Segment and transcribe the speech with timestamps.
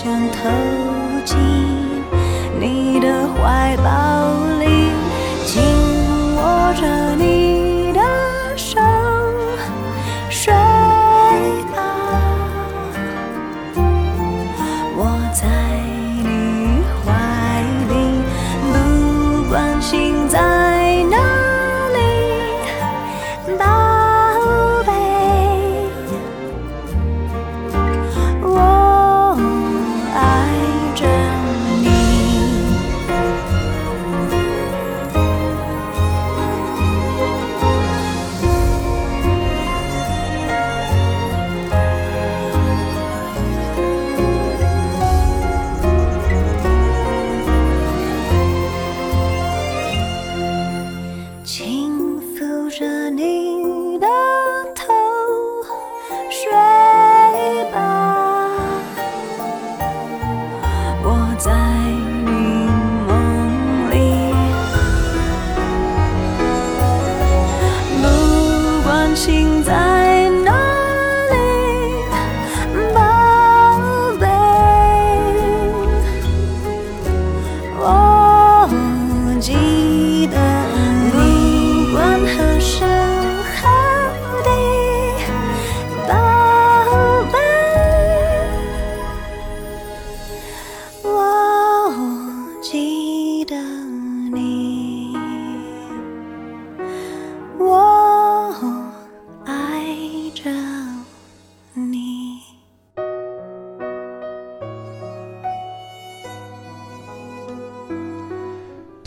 [0.00, 0.48] 想投
[1.24, 1.36] 进
[2.60, 3.97] 你的怀抱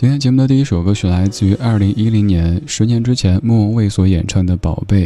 [0.02, 5.06] 今天节目的第一首歌曲来自于二零一零年，十年之前莫文蔚所演唱的《宝贝》。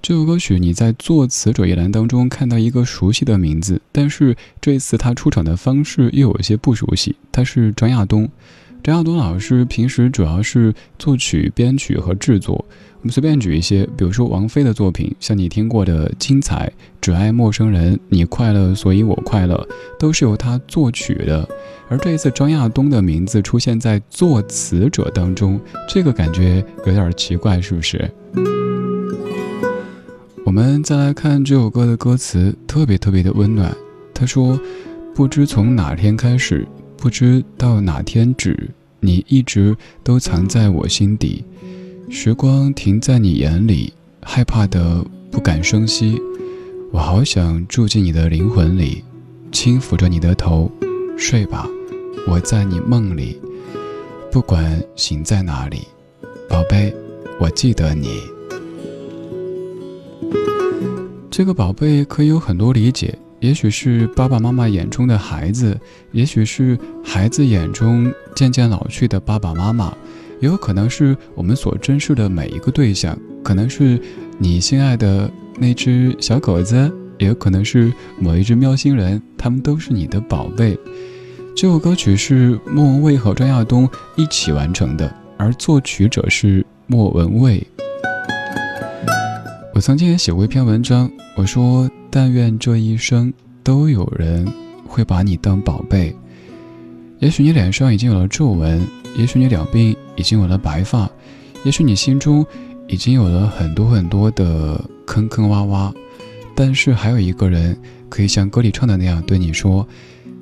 [0.00, 8.30] 这首歌曲你在作词者一栏当中看到一个熟悉的名字，但是这一次他出场的方式又有些不熟悉，他是张亚东。
[8.82, 12.64] 张亚东老师平时主要是作曲、编曲和制作。
[13.00, 16.66] 我们随便举一些，比如说王菲的作品，像你听过的《精彩》
[17.00, 19.54] 《只爱陌生人》《你快乐所以我快乐》，
[19.98, 21.48] 都是由他作曲的。
[21.88, 28.10] 而这一次张亚东的名字出现在作词者当中，这个感觉有点奇怪，是不是？
[30.44, 33.72] 我们再来看这首歌的歌词，特别特别的温暖。
[34.14, 34.58] 他说
[35.14, 36.66] ：“不知从哪天开始，
[36.98, 38.70] 不知到哪天止，
[39.00, 41.44] 你一直都藏在我心底。
[42.08, 46.20] 时光停在你眼里，害怕的不敢声息。
[46.92, 49.02] 我好想住进你的灵魂里，
[49.52, 50.70] 轻抚着你的头，
[51.18, 51.68] 睡吧，
[52.28, 53.38] 我在你梦里，
[54.30, 55.80] 不管醒在哪里，
[56.48, 56.94] 宝贝，
[57.40, 58.20] 我记得你。
[61.30, 65.78] 这个宝贝可以有很多理解，也许是爸爸妈妈眼中的孩子，
[66.12, 69.96] 也许是孩子眼中渐渐老去的爸爸妈妈，
[70.40, 74.00] 也有可能是我们所珍视的每一个对象，可能是
[74.38, 75.30] 你心爱的。
[75.58, 80.78] 那只小狗子，也有可能是某一只喵星人，他们都是你的宝贝。
[81.56, 87.66] 这首歌曲是莫文蔚和张亚东一起完成的，而作曲者是莫文蔚。
[89.76, 93.30] 我曾经也写过一篇文章，我说：但愿这一生
[93.62, 94.50] 都有人
[94.88, 96.16] 会把你当宝贝。
[97.18, 98.80] 也许你脸上已经有了皱纹，
[99.18, 101.06] 也许你两鬓已经有了白发，
[101.62, 102.42] 也许你心中
[102.88, 104.82] 已经有了很多很多的。
[105.04, 105.92] 坑坑洼洼，
[106.54, 109.86] 但是还有一个人可以像歌里唱的那样对你说：“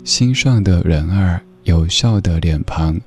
[0.05, 3.01] 心上的人儿，有笑的脸庞，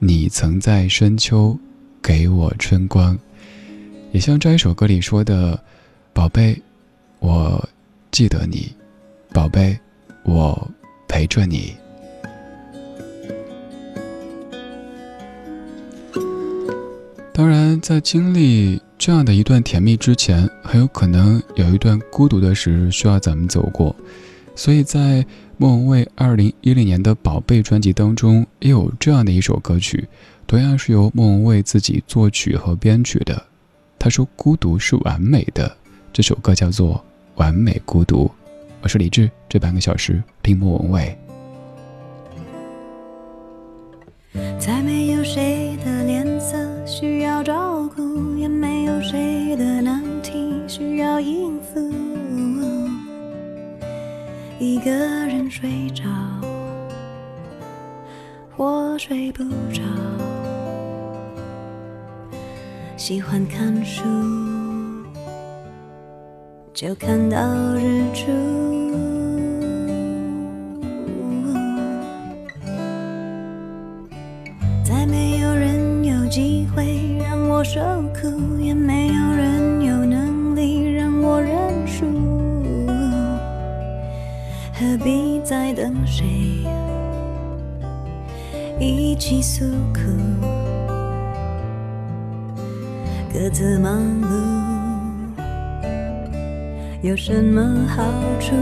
[0.00, 1.56] 你曾在深秋
[2.02, 3.16] 给我春光。”
[4.12, 5.58] 也像这一首歌里说的
[6.12, 6.60] ：“宝贝，
[7.18, 7.68] 我
[8.10, 8.72] 记得你，
[9.32, 9.78] 宝贝，
[10.24, 10.70] 我
[11.06, 11.74] 陪着你。”
[17.32, 18.80] 当然，在经历。
[19.00, 23.94] 这样的一段甜蜜之前，很有可能有一段孤独的时日需要咱们走过，
[24.56, 25.24] 所以在
[25.56, 30.08] 莫文蔚二零一零年的《宝贝》专辑当中，也有这样的一首歌曲，
[30.48, 33.40] 同样是由莫文蔚自己作曲和编曲的。
[33.98, 35.76] 他说：“孤独是完美的。”
[36.12, 36.94] 这首歌叫做
[37.34, 38.26] 《完美孤独》。
[38.80, 41.18] 我是李志，这半个小时听莫文蔚。
[44.58, 46.56] 再没有谁的脸色
[46.86, 51.92] 需要照顾，也没有谁的难题需要应付。
[54.60, 56.04] 一个人睡着，
[58.56, 59.42] 或睡不
[59.72, 59.82] 着，
[62.98, 64.02] 喜欢看书，
[66.74, 67.38] 就看到
[67.76, 68.26] 日出。
[74.84, 77.80] 再没有人有机会让我受
[78.12, 82.04] 苦，也没有人有能力让我认输。
[84.74, 86.26] 何必再等谁
[88.80, 89.64] 一起诉
[89.94, 90.57] 苦？
[93.40, 94.26] 各自忙碌
[97.02, 98.02] 有什么好
[98.40, 98.52] 处？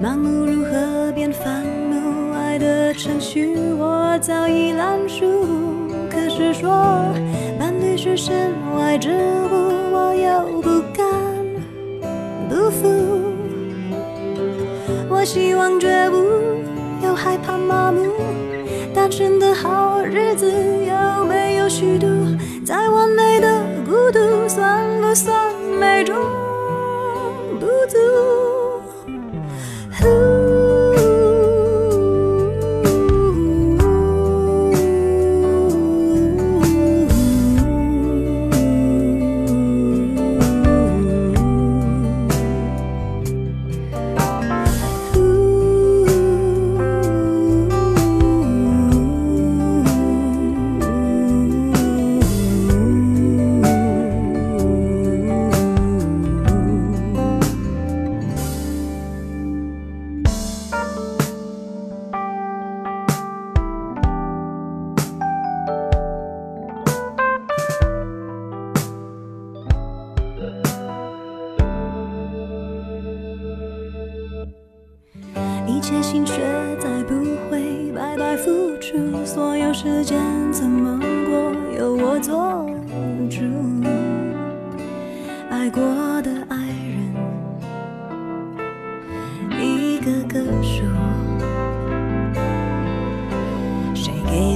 [0.00, 1.64] 忙碌如何变烦？
[2.96, 5.26] 程序我早已烂熟，
[6.08, 6.70] 可是说
[7.58, 11.04] 伴侣是身外之物，我又不敢
[12.48, 12.88] 不服。
[15.08, 16.16] 我希望绝不，
[17.22, 18.00] 害怕麻木，
[18.94, 22.06] 单纯的好日子有没有虚度？
[22.64, 26.16] 再完美的孤独，算不算美中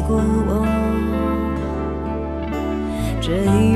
[0.06, 0.64] 过我。
[3.20, 3.73] 这一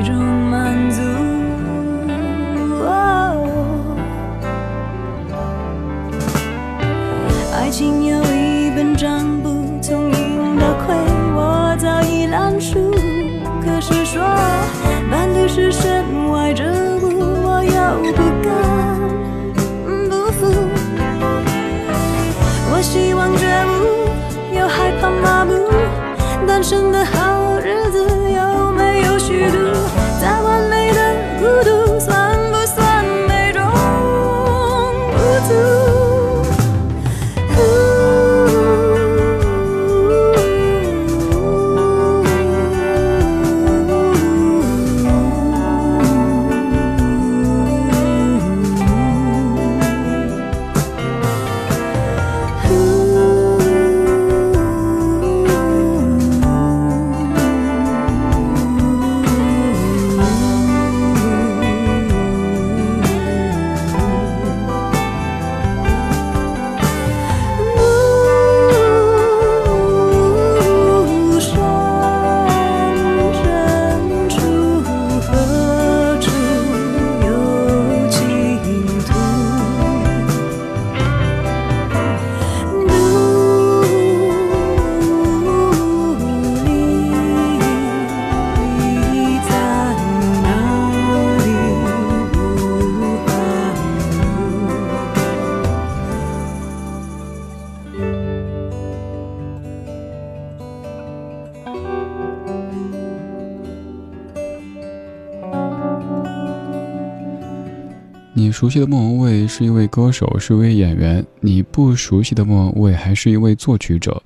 [108.51, 114.21] 熟悉的莫文蔚是一位歌手，是一位演员；你不熟悉的莫文蔚还是一位作曲者。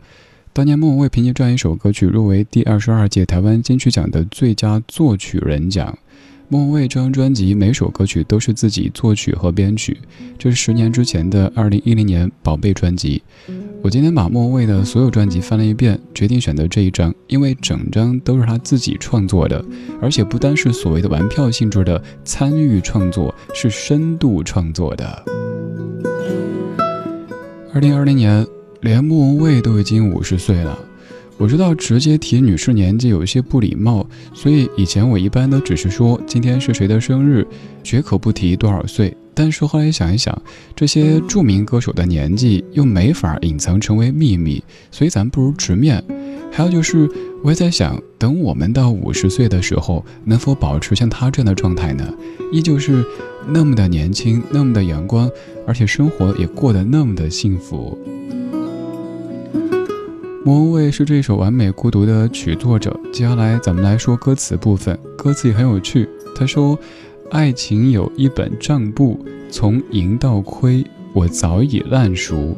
[0.51, 5.97] 当年莫文蔚凭借这样一首歌曲入围第二十二届台湾金曲奖的最佳作曲人奖。
[6.53, 9.97] 莫文蔚这张专辑每首歌曲都是自己作曲和编曲，
[10.37, 13.23] 这是十年之前的二零一零年《宝贝》专辑。
[13.81, 19.65] 我今天把莫文蔚的所有专辑翻了一遍，决定选择这一张，因为整张都是他自己创作的，
[19.99, 25.25] 而且不单是所谓的玩票性质的参与创作，是深度创作的。
[27.73, 28.45] 二零二零年，
[28.81, 30.77] 连莫文蔚都已经五十岁了。
[31.43, 37.45] 我知道直接提女士年纪有一些不礼貌，所以以前我一般都只是说今天是谁的生日，
[37.83, 39.13] 绝口不提多少岁。
[39.33, 40.41] 但是后来想一想，
[40.73, 46.01] 这些著名歌手的年纪又没法隐藏成为秘密，所以咱不如直面。
[46.49, 47.09] 还有就是，
[47.43, 52.09] 我也在想，等我们到五十岁的时候，能否保持像他这样的状态呢？
[52.53, 53.03] 依旧是
[53.49, 55.29] 那么的年轻，那么的阳光，
[55.67, 57.97] 而且生活也过得那么的幸福。
[60.45, 62.93] 莫文蔚是这首《完美孤独》的曲作者。
[63.13, 66.09] 接下来咱们来说歌词部分，歌词也很有趣。
[66.35, 66.77] 他说
[67.31, 72.57] ：“爱情有一本账簿，从赢到亏，我早已烂熟。”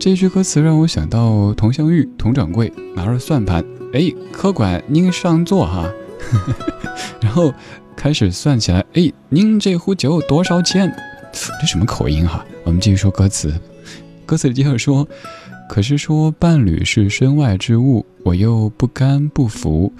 [0.00, 5.86] 这句歌词让我想到佟湘玉佟掌柜拿着算盘，哎，客官您上座哈，
[7.20, 7.52] 然后
[7.94, 10.90] 开始算起来，哎，您这壶酒多少钱？
[11.60, 12.42] 这什么口音哈？
[12.64, 13.52] 我们继续说歌词，
[14.24, 15.06] 歌词里接着说。
[15.72, 19.90] 可是说伴侣是身外之物，我又不甘不服。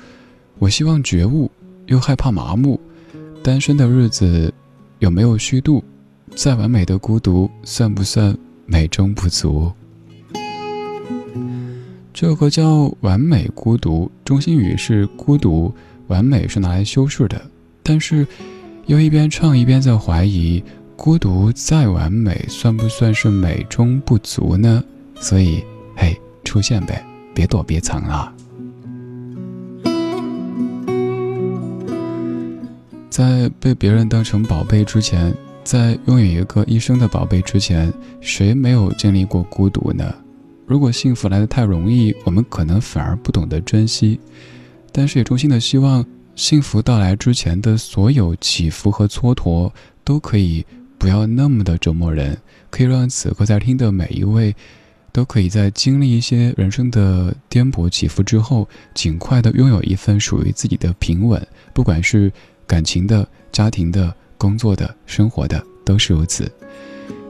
[0.59, 1.51] 我希望觉悟，
[1.87, 2.79] 又害怕麻木。
[3.43, 4.53] 单身的日子
[4.99, 5.83] 有没有虚度？
[6.37, 8.37] 再完美的孤独，算不算
[8.67, 9.73] 美中不足？
[12.13, 15.73] 这首歌叫《完美孤独》，中心语是孤独，
[16.09, 17.41] 完美是拿来修饰的。
[17.83, 18.27] 但是
[18.85, 20.63] 又一边唱一边在怀疑，
[20.97, 24.85] 孤独再完美，算不算是美中不足呢？
[25.23, 25.65] 所以，
[25.97, 27.01] 嘿，出现呗，
[27.33, 28.35] 别躲别藏啊！
[33.09, 40.13] 在被别人当成宝贝之前，在拥有一个一生的宝贝之前，谁没有经历过孤独呢？
[40.67, 44.19] 如果幸福来得太容易，我们可能反而不懂得珍惜。
[44.91, 49.71] 但是也衷心的希望，幸福到来之前的所有起伏和蹉跎，
[50.03, 50.67] 都可以
[50.99, 52.37] 不要那么的折磨人，
[52.71, 54.53] 可以让此刻在听的每一位。
[55.13, 62.33] 都可以在经历一些人生的颠簸起伏之后，尽快的拥有一份属于自己的平稳，不管是
[62.67, 66.51] 感情的、家庭的、工作的、生活的，都是如此。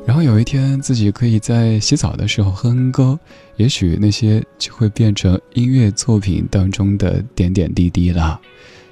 [0.07, 3.19] 然后有一天，自己可以在洗澡的时候哼哼歌，
[3.57, 8.41] 也许那些就会变成音乐作品当中的点点滴滴啦。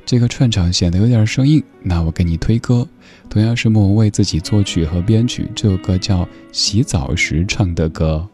[0.06, 2.86] 这个串场显得有点生硬，那我给你推歌，
[3.28, 8.28] 同样是莫文蔚自己作曲和编曲，这首歌叫《洗澡时唱的歌》。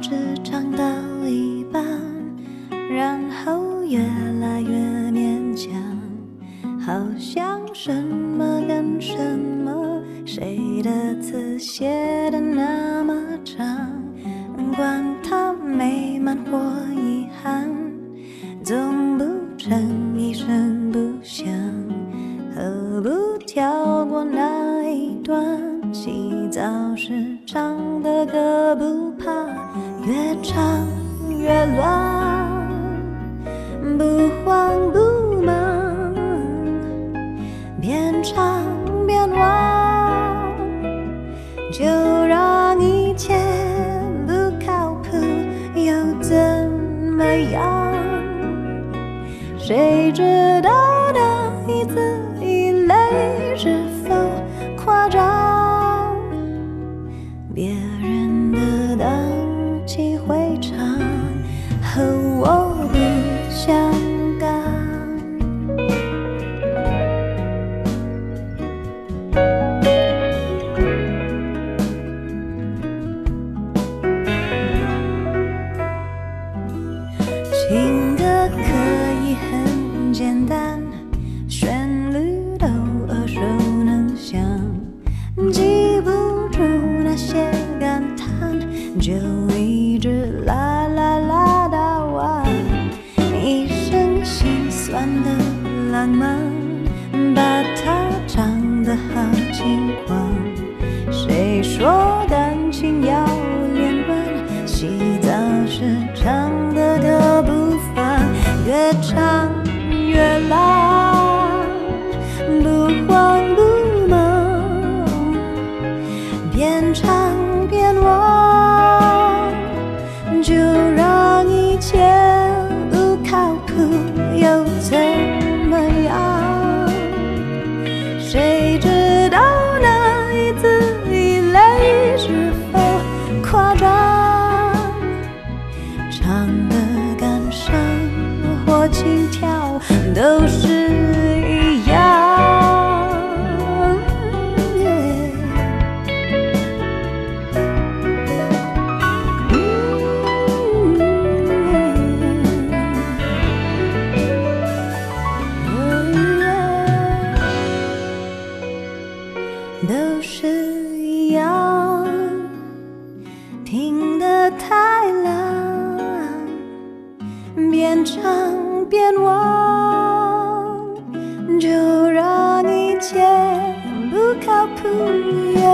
[0.00, 0.10] 只
[0.44, 0.84] 唱到
[1.26, 1.84] 一半，
[2.88, 3.98] 然后越
[4.40, 4.70] 来越
[5.10, 5.72] 勉强，
[6.80, 13.14] 好像什么跟什么，谁的词写的那么
[13.44, 13.66] 长，
[14.76, 16.58] 管它美满或
[16.94, 17.68] 遗憾，
[18.62, 19.24] 总不
[19.56, 21.46] 成一声不响，
[22.54, 25.58] 何不跳过那一段？
[25.90, 26.62] 洗澡
[26.94, 27.12] 时
[27.46, 29.27] 唱的歌，不怕
[30.08, 30.88] 越唱
[31.38, 32.66] 越乱，
[33.98, 36.14] 不慌不忙，
[37.78, 38.64] 边唱
[39.06, 40.50] 边忘，
[41.70, 41.84] 就
[42.24, 43.34] 让一切
[44.26, 44.32] 不
[44.64, 45.18] 靠谱
[45.74, 46.34] 又怎
[47.14, 47.22] 么
[47.52, 47.92] 样？
[49.58, 50.22] 谁知
[80.18, 80.87] 简单，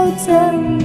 [0.04, 0.83] 又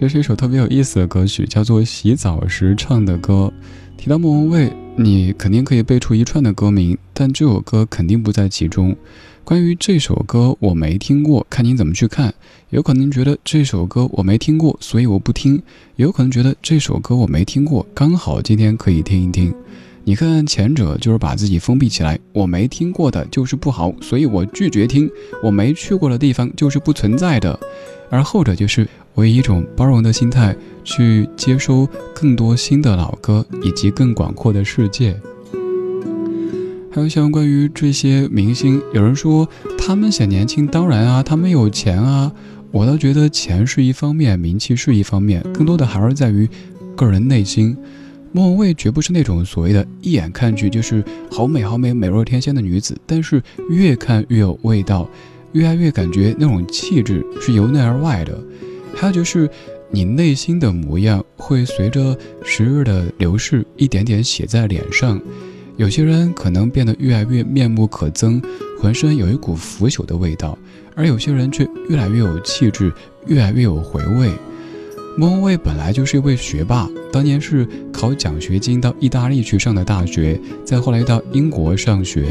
[0.00, 3.52] 这是一首特别有意思的歌曲，叫做《洗澡时唱的歌》。
[3.98, 8.96] 提到莫文蔚，你肯定可以背出一串的歌名，但这首歌肯定不在其中。
[9.44, 12.32] 关于这首歌，我没听过，看你怎么去看。
[12.70, 15.58] 有可能觉得这首歌我没听过，所以我不听；
[15.96, 19.54] 有可能觉得这首歌我没听过，刚好今天可以听一听。
[20.10, 25.08] 你看，前者就是把自己封闭起来，我没听过的就是不好，所以我拒绝听；
[25.40, 27.56] 我没去过的地方就是不存在的。
[28.10, 35.14] 而后者就是我以一种包容的心态去接收更多新的老歌，以及更广阔的世界。
[36.90, 42.32] 还有像关于这些明星，有人说他们显年轻，当然啊，他们有钱啊。
[42.72, 46.48] 我倒觉得钱是一方面，名气是一方面，更多的还是在于
[46.96, 47.76] 个人内心。
[48.32, 55.08] 莫文蔚绝不是那种所谓的一眼看去就是好美好美美若天仙的女子，但是越看越有味道，
[55.52, 58.38] 越来越感觉那种气质是由内而外的。
[58.94, 59.48] 还有就是
[59.90, 65.20] 你内心的模样会随着时日的流逝一点点写在脸上。
[65.76, 68.42] 有些人可能变得越来越面目可憎，
[68.78, 70.56] 浑身有一股腐朽的味道，
[70.94, 72.92] 而有些人却越来越有气质，
[73.26, 74.30] 越来越有回味。
[75.20, 82.28] 莫文蔚本来就是一位学霸，当年是考奖学金到意大利去上的大学，再后来到英国上学。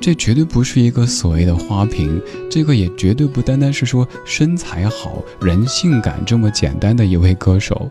[0.00, 2.18] 这绝对不是一个所谓的花瓶，
[2.50, 7.90] 这个也绝对不单单是说身材好、人性感这么简单的一位歌手。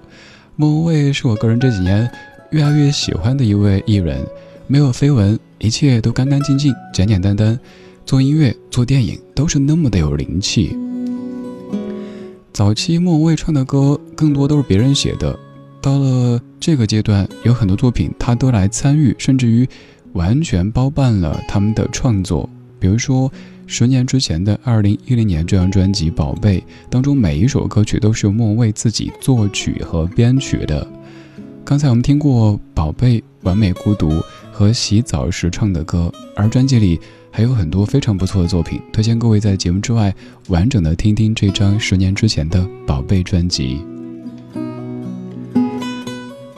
[0.56, 2.10] 莫文蔚是我个人这几年
[2.50, 4.26] 越来越喜欢的一位艺人，
[4.66, 7.60] 没有绯闻，一切都干干净净、简简单单。
[8.04, 10.76] 做音乐、做电影都是那么的有灵气。
[12.54, 15.38] 早期莫文蔚唱的歌更多都是别人写的，
[15.82, 19.68] 到了这个阶段，有很多作品他都来参与，甚至于
[20.14, 22.48] 完全包办了他们的创作。
[22.80, 23.32] 比如说，
[23.66, 26.60] 十年之前的二零一零年这张专辑《宝贝》
[26.92, 30.88] 当中，每一首歌曲都是莫文蔚自己作曲和编曲的。
[31.66, 34.12] 刚才我们听过《宝贝》《完美孤独》，
[34.52, 37.00] 和洗澡时唱的歌，而专辑里
[37.36, 40.14] 还有很多非常不错的作品，推荐各位在节目之外
[40.50, 43.84] 完整的听听这张十年之前的宝贝专辑。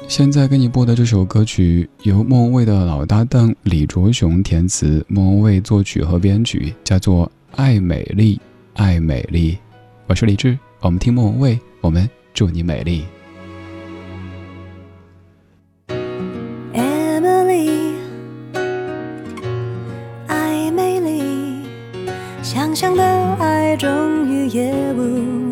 [0.05, 8.37] 现在给你播的这首歌曲由莫文蔚的老搭档李卓雄填词，莫文蔚作曲和编曲，叫做《爱美丽，
[8.73, 9.53] 爱美丽》。
[10.07, 13.05] 我是李志，我们听莫文蔚，我们祝你美丽。
[22.45, 23.03] 想象的
[23.39, 25.44] 爱终于也不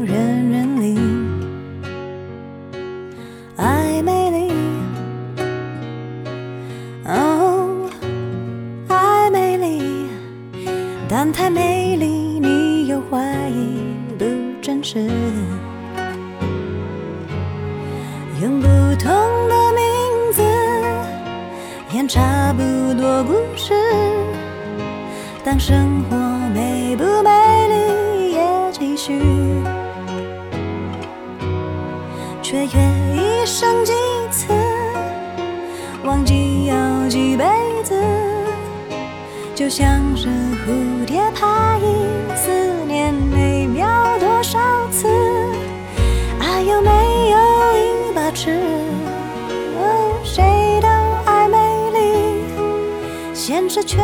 [53.85, 54.01] 却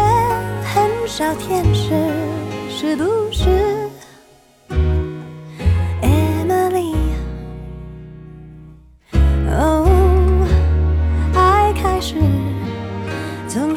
[0.64, 1.90] 很少天使，
[2.70, 3.80] 是不是？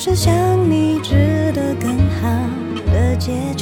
[0.05, 0.35] 是想
[0.69, 2.29] 你值得更好
[2.93, 3.62] 的结局。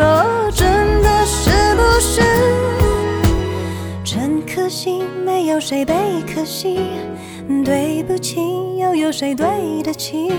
[0.00, 2.22] 说真的，是不是？
[4.02, 5.94] 真可惜，没有谁被
[6.34, 6.80] 可惜。
[7.62, 8.40] 对不起，
[8.78, 9.46] 又有谁对
[9.82, 10.32] 得起？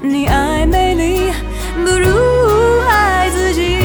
[0.00, 1.32] 你爱美丽，
[1.84, 3.78] 不如爱自己。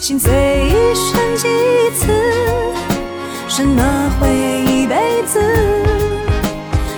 [0.00, 0.32] 心碎
[0.66, 1.46] 一生几
[1.94, 2.12] 次？
[3.46, 4.28] 什么会
[4.64, 5.40] 一辈子？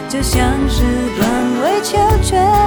[0.08, 0.82] 就像是
[1.18, 1.28] 断
[1.62, 2.63] 尾求全。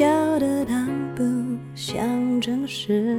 [0.00, 1.22] 笑得他不
[1.74, 3.18] 像真实。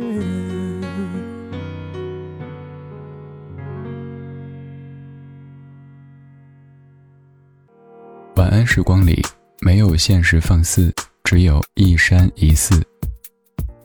[8.35, 9.21] 晚安时光里
[9.59, 10.91] 没有现实放肆，
[11.23, 12.83] 只有一山一寺。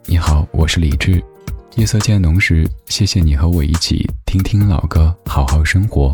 [0.07, 1.23] 你好，我是李志。
[1.75, 6.11] 夜色渐浓时，谢谢你和我一起听听老歌，好好生活。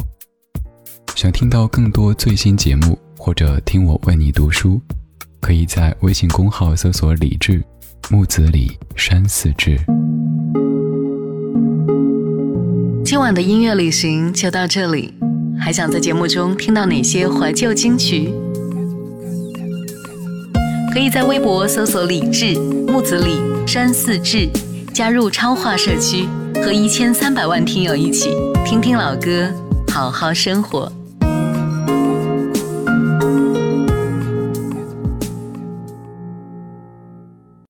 [1.15, 4.81] 想听到更多最新节目，或者听我为你读书，
[5.43, 7.61] 可以在微信公号搜索“李志
[8.09, 9.77] 木子李山寺志”。
[13.05, 15.13] 今晚的音乐旅行就到这里。
[15.59, 18.33] 还想在节目中听到哪些怀旧金曲？
[20.93, 22.55] 可以在微博搜索“李志
[22.87, 23.33] 木子李
[23.67, 24.49] 山寺志”，
[24.95, 28.31] 加入超话社区，和一千三百万听友一起
[28.65, 29.53] 听听老歌，
[29.93, 30.91] 好好生活。